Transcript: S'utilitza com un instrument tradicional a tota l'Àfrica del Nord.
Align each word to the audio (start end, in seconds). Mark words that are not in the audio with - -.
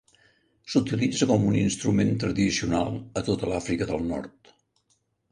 S'utilitza 0.75 1.25
com 1.31 1.43
un 1.49 1.57
instrument 1.59 2.09
tradicional 2.23 2.97
a 3.21 3.23
tota 3.27 3.51
l'Àfrica 3.51 3.89
del 3.91 4.03
Nord. 4.13 4.51